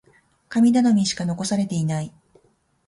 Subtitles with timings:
[0.49, 2.11] 神頼みしか残されていない。